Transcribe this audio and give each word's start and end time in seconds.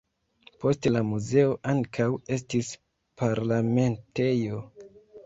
Poste 0.63 0.91
la 0.93 1.01
muzeo 1.09 1.51
ankaŭ 1.73 2.07
estis 2.37 2.71
parlamentejo. 3.23 4.65